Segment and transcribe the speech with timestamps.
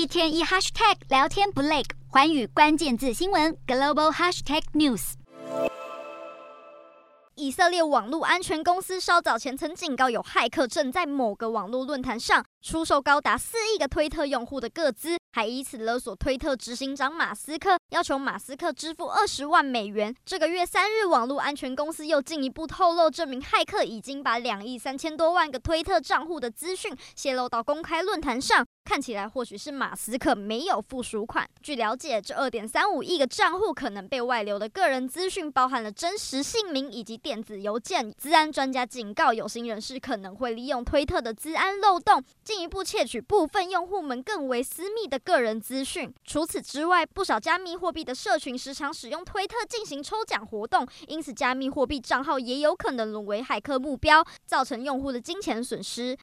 [0.00, 5.12] 一天一 hashtag 聊天不累，环宇关键字新闻 global hashtag news。
[7.34, 20.14] 以色列网络安全公司稍早前曾警告，有骇客正在某个网络论坛上出售高达四亿个推特用户的个资，还以此勒索推特执行长马斯克，要求马斯克支付二十万美元。
[20.24, 28.64] 这个月三日，网络安全公司又进一步透露，这名骇客已经把两亿三千多万个推特账户的资讯泄露到公开论坛上。
[28.82, 31.48] 看起来或许是马斯克没有付赎款。
[31.62, 38.10] 据了解，这二点三五亿个账户可能被外流的个人资讯，包含了真实姓名以及电子邮件。
[38.12, 46.12] 资安专家警告，有心人士可能会利用推特的资安漏洞，进一步窃取部分用户们更为私密的个人资讯。
[46.24, 56.16] 除此之外，不少加密货币的社群时常使用推特进行抽奖活动，因此加密货币账号也有可能沦为骇客目标，造成用户的金钱损失。